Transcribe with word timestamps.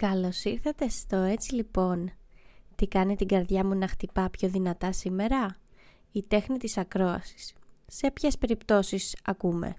Καλώς 0.00 0.44
ήρθατε 0.44 0.88
στο 0.88 1.16
«Έτσι 1.16 1.54
λοιπόν». 1.54 2.10
Τι 2.76 2.86
κάνει 2.86 3.16
την 3.16 3.26
καρδιά 3.26 3.64
μου 3.64 3.74
να 3.74 3.88
χτυπά 3.88 4.30
πιο 4.30 4.48
δυνατά 4.48 4.92
σήμερα; 4.92 5.56
Η 6.12 6.22
τέχνη 6.28 6.58
της 6.58 6.76
ακρόασης. 6.76 7.54
Σε 7.86 8.10
ποιες 8.10 8.38
περιπτώσεις 8.38 9.16
ακούμε; 9.24 9.74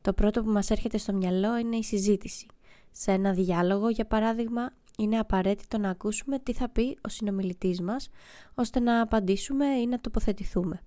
Το 0.00 0.12
πρώτο 0.12 0.42
που 0.42 0.50
μας 0.50 0.70
έρχεται 0.70 0.98
στο 0.98 1.12
μυαλό 1.12 1.56
είναι 1.56 1.76
η 1.76 1.82
συζήτηση. 1.82 2.46
Σε 2.90 3.12
ένα 3.12 3.32
διάλογο, 3.32 3.88
για 3.88 4.06
παράδειγμα, 4.06 4.72
είναι 4.98 5.18
απαραίτητο 5.18 5.78
να 5.78 5.90
ακούσουμε 5.90 6.38
τι 6.38 6.52
θα 6.52 6.68
πει 6.68 6.98
ο 7.02 7.08
συνομιλητής 7.08 7.80
μας, 7.80 8.08
ώστε 8.54 8.80
να 8.80 9.00
απαντήσουμε 9.00 9.66
ή 9.66 9.86
να 9.86 10.00
τοποθετηθούμε. 10.00 10.80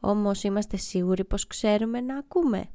Όμως 0.00 0.42
είμαστε 0.42 0.76
σίγουροι 0.76 1.24
πως 1.24 1.46
ξέρουμε 1.46 2.00
να 2.00 2.18
ακούμε; 2.18 2.68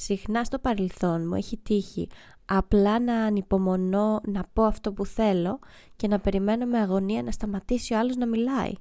Συχνά 0.00 0.44
στο 0.44 0.58
παρελθόν 0.58 1.26
μου 1.26 1.34
έχει 1.34 1.56
τύχει 1.56 2.08
απλά 2.44 3.00
να 3.00 3.14
ανυπομονώ 3.14 4.20
να 4.24 4.44
πω 4.52 4.62
αυτό 4.62 4.92
που 4.92 5.04
θέλω 5.04 5.58
και 5.96 6.08
να 6.08 6.20
περιμένω 6.20 6.66
με 6.66 6.78
αγωνία 6.78 7.22
να 7.22 7.30
σταματήσει 7.30 7.94
ο 7.94 7.98
άλλος 7.98 8.16
να 8.16 8.26
μιλάει. 8.26 8.72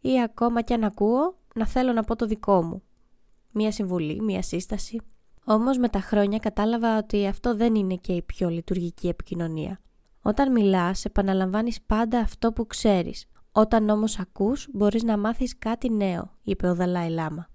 Ή 0.00 0.22
ακόμα 0.22 0.62
και 0.62 0.74
αν 0.74 0.84
ακούω, 0.84 1.38
να 1.54 1.66
θέλω 1.66 1.92
να 1.92 2.02
πω 2.02 2.16
το 2.16 2.26
δικό 2.26 2.62
μου. 2.62 2.82
Μία 3.50 3.72
συμβουλή, 3.72 4.22
μία 4.22 4.42
σύσταση. 4.42 5.00
Όμως 5.44 5.78
με 5.78 5.88
τα 5.88 6.00
χρόνια 6.00 6.38
κατάλαβα 6.38 6.98
ότι 6.98 7.26
αυτό 7.26 7.56
δεν 7.56 7.74
είναι 7.74 7.94
και 7.94 8.12
η 8.12 8.22
πιο 8.22 8.48
λειτουργική 8.48 9.08
επικοινωνία. 9.08 9.80
Όταν 10.22 10.52
μιλάς, 10.52 11.04
επαναλαμβάνεις 11.04 11.82
πάντα 11.82 12.18
αυτό 12.18 12.52
που 12.52 12.66
ξέρεις. 12.66 13.26
Όταν 13.52 13.88
όμως 13.88 14.18
ακούς, 14.18 14.68
μπορείς 14.72 15.02
να 15.02 15.18
μάθεις 15.18 15.58
κάτι 15.58 15.90
νέο, 15.90 16.30
είπε 16.42 16.68
ο 16.68 16.74
Δαλάη 16.74 17.10
Λάμα. 17.10 17.48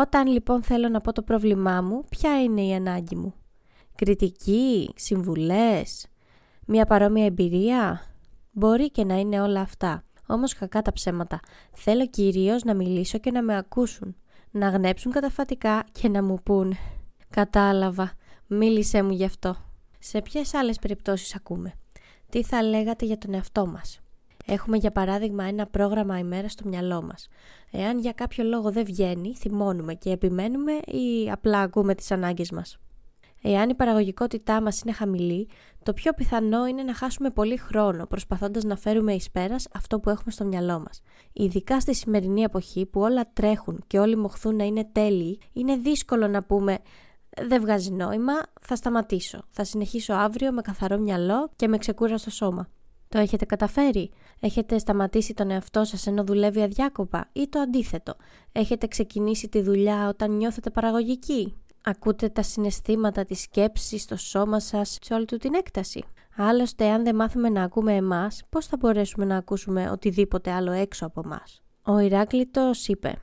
Όταν 0.00 0.26
λοιπόν 0.26 0.62
θέλω 0.62 0.88
να 0.88 1.00
πω 1.00 1.12
το 1.12 1.22
πρόβλημά 1.22 1.82
μου, 1.82 2.04
ποια 2.08 2.42
είναι 2.42 2.62
η 2.62 2.74
ανάγκη 2.74 3.16
μου; 3.16 3.34
Κριτική, 3.94 4.90
συμβουλές, 4.96 6.06
μια 6.66 6.86
παρόμοια 6.86 7.24
εμπειρία; 7.24 8.02
Μπορεί 8.50 8.90
και 8.90 9.04
να 9.04 9.18
είναι 9.18 9.40
όλα 9.40 9.60
αυτά. 9.60 10.04
Όμως 10.26 10.54
κακά 10.54 10.82
τα 10.82 10.92
ψέματα. 10.92 11.40
Θέλω 11.72 12.06
κυρίως 12.06 12.64
να 12.64 12.74
μιλήσω 12.74 13.18
και 13.18 13.30
να 13.30 13.42
με 13.42 13.56
ακούσουν. 13.56 14.16
Να 14.50 14.68
γνέψουν 14.68 15.12
καταφατικά 15.12 15.84
και 15.92 16.08
να 16.08 16.22
μου 16.22 16.42
πούν 16.42 16.74
«Κατάλαβα, 17.30 18.12
μίλησέ 18.46 19.02
μου 19.02 19.12
γι' 19.12 19.24
αυτό». 19.24 19.56
Σε 19.98 20.22
ποιες 20.22 20.54
άλλες 20.54 20.78
περιπτώσεις 20.78 21.34
ακούμε; 21.34 21.74
Τι 22.28 22.42
θα 22.42 22.62
λέγατε 22.62 23.04
για 23.04 23.18
τον 23.18 23.34
εαυτό 23.34 23.66
μας; 23.66 24.00
Έχουμε 24.50 24.76
για 24.76 24.90
παράδειγμα 24.90 25.44
ένα 25.44 25.66
πρόγραμμα 25.66 26.18
ημέρας 26.18 26.52
στο 26.52 26.68
μυαλό 26.68 27.02
μας. 27.02 27.28
Εάν 27.70 27.98
για 27.98 28.12
κάποιο 28.12 28.44
λόγο 28.44 28.70
δεν 28.70 28.84
βγαίνει, 28.84 29.34
θυμώνουμε 29.36 29.94
και 29.94 30.10
επιμένουμε 30.10 30.72
ή 30.72 31.30
απλά 31.30 31.60
ακούμε 31.60 31.94
τις 31.94 32.10
ανάγκες 32.10 32.50
μας. 32.50 32.78
Εάν 33.42 33.68
η 33.68 33.74
παραγωγικότητά 33.74 34.62
μας 34.62 34.80
είναι 34.80 34.92
χαμηλή, 34.92 35.48
το 35.82 35.92
πιο 35.92 36.12
πιθανό 36.12 36.66
είναι 36.66 36.82
να 36.82 36.94
χάσουμε 36.94 37.30
πολύ 37.30 37.56
χρόνο 37.56 38.06
προσπαθώντας 38.06 38.64
να 38.64 38.76
φέρουμε 38.76 39.12
εις 39.12 39.30
πέρας 39.30 39.68
αυτό 39.72 40.00
που 40.00 40.10
έχουμε 40.10 40.30
στο 40.30 40.44
μυαλό 40.44 40.78
μας. 40.78 41.00
Ειδικά 41.32 41.80
στη 41.80 41.94
σημερινή 41.94 42.42
εποχή 42.42 42.86
που 42.86 43.00
όλα 43.00 43.30
τρέχουν 43.32 43.84
και 43.86 43.98
όλοι 43.98 44.16
μοχθούν 44.16 44.56
να 44.56 44.64
είναι 44.64 44.88
τέλειοι, 44.92 45.40
είναι 45.52 45.76
δύσκολο 45.76 46.28
να 46.28 46.42
πούμε 46.42 46.78
δεν 47.46 47.60
βγάζει 47.60 47.90
νόημα, 47.90 48.32
θα 48.60 48.76
σταματήσω. 48.76 49.38
Θα 49.50 49.64
συνεχίσω 49.64 50.12
αύριο 50.12 50.52
με 50.52 50.60
καθαρό 50.60 50.98
μυαλό 50.98 51.50
και 51.56 51.68
με 51.68 51.78
ξεκούραστο 51.78 52.30
σώμα. 52.30 52.68
Το 53.08 53.18
έχετε 53.18 53.44
καταφέρει; 53.44 54.10
Έχετε 54.40 54.78
σταματήσει 54.78 55.34
τον 55.34 55.50
εαυτό 55.50 55.84
σας 55.84 56.06
ενώ 56.06 56.24
δουλεύει 56.24 56.62
αδιάκοπα 56.62 57.28
ή 57.32 57.48
το 57.48 57.60
αντίθετο; 57.60 58.14
Έχετε 58.52 58.86
ξεκινήσει 58.86 59.48
τη 59.48 59.62
δουλειά 59.62 60.08
όταν 60.08 60.36
νιώθετε 60.36 60.70
παραγωγική; 60.70 61.54
Ακούτε 61.84 62.28
τα 62.28 62.42
συναισθήματα, 62.42 63.24
της 63.24 63.40
σκέψης 63.40 64.02
στο 64.02 64.16
σώμα 64.16 64.60
σας 64.60 64.98
σε 65.02 65.14
όλη 65.14 65.24
του 65.24 65.36
την 65.36 65.54
έκταση; 65.54 66.04
Άλλωστε, 66.36 66.88
αν 66.88 67.04
δεν 67.04 67.14
μάθουμε 67.14 67.48
να 67.48 67.62
ακούμε 67.62 67.94
εμάς, 67.94 68.42
πώς 68.48 68.66
θα 68.66 68.76
μπορέσουμε 68.76 69.24
να 69.24 69.36
ακούσουμε 69.36 69.90
οτιδήποτε 69.90 70.50
άλλο 70.50 70.72
έξω 70.72 71.06
από 71.06 71.22
μας; 71.24 71.62
Ο 71.82 71.98
Ηράκλειτος 71.98 72.88
είπε 72.88 73.22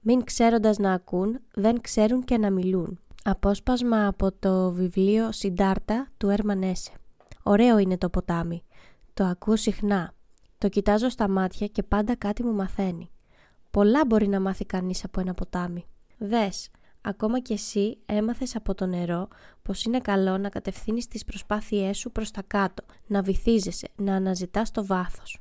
«Μην 0.00 0.24
ξέροντας 0.24 0.78
να 0.78 0.92
ακούν, 0.92 1.38
δεν 1.54 1.80
ξέρουν 1.80 2.24
και 2.24 2.38
να 2.38 2.50
μιλούν». 2.50 2.98
Απόσπασμα 3.24 4.06
από 4.06 4.32
το 4.38 4.70
βιβλίο 4.70 5.32
«Συντάρτα» 5.32 6.08
του 6.16 6.28
Έρμαν 6.28 6.62
Έσε. 6.62 6.90
Ωραίο 7.42 7.78
είναι 7.78 7.98
το 7.98 8.08
ποτάμι. 8.08 8.62
Το 9.14 9.24
ακούω 9.24 9.56
συχνά. 9.56 10.14
Το 10.64 10.70
κοιτάζω 10.70 11.08
στα 11.08 11.28
μάτια 11.28 11.66
και 11.66 11.82
πάντα 11.82 12.16
κάτι 12.16 12.42
μου 12.42 12.52
μαθαίνει. 12.52 13.10
Πολλά 13.70 14.04
μπορεί 14.06 14.28
να 14.28 14.40
μάθει 14.40 14.64
κανείς 14.64 15.04
από 15.04 15.20
ένα 15.20 15.34
ποτάμι. 15.34 15.84
Δες, 16.18 16.70
Ακόμα 17.00 17.40
και 17.40 17.52
εσύ 17.52 17.98
έμαθες 18.06 18.56
από 18.56 18.74
το 18.74 18.86
νερό 18.86 19.28
πως 19.62 19.84
είναι 19.84 19.98
καλό 20.00 20.38
να 20.38 20.48
κατευθύνεις 20.48 21.06
τις 21.06 21.24
προσπάθειές 21.24 21.98
σου 21.98 22.10
προς 22.10 22.30
τα 22.30 22.42
κάτω, 22.46 22.84
να 23.06 23.22
βυθίζεσαι, 23.22 23.88
να 23.96 24.14
αναζητάς 24.14 24.70
το 24.70 24.86
βάθος. 24.86 25.38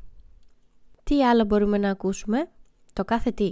Τι 1.04 1.26
άλλο 1.26 1.46
μπορούμε 1.46 1.78
να 1.78 1.90
ακούσουμε; 1.90 2.50
Το 2.94 3.06
κάθε 3.06 3.32
τι. 3.32 3.50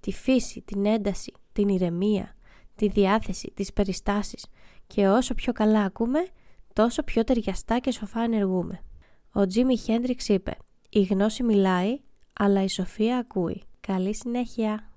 Τη 0.00 0.12
φύση, 0.12 0.60
την 0.60 0.86
ένταση, 0.86 1.32
την 1.52 1.68
ηρεμία, 1.68 2.34
τη 2.74 2.88
διάθεση, 2.88 3.52
τις 3.54 3.72
περιστάσεις 3.72 4.46
και 4.86 5.08
όσο 5.08 5.34
πιο 5.34 5.52
καλά 5.52 5.84
ακούμε, 5.84 6.26
τόσο 6.72 7.02
πιο 7.02 7.24
ταιριαστά 7.24 7.78
και 7.78 7.90
σοφά 7.90 8.20
ενεργούμε. 8.20 8.80
Ο 9.32 9.46
Τζίμι 9.46 9.78
Χέντριξ 9.78 10.28
είπε 10.28 10.56
«Η 10.94 11.02
γνώση 11.02 11.42
μιλάει, 11.42 12.00
αλλά 12.32 12.62
η 12.62 12.68
σοφία 12.68 13.18
ακούει». 13.18 13.62
Καλή 13.80 14.14
συνέχεια! 14.14 14.91